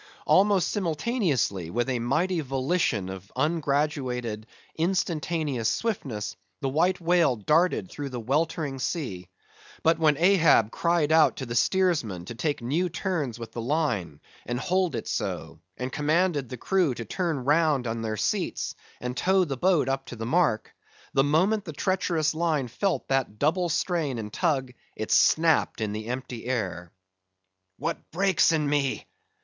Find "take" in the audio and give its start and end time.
12.33-12.63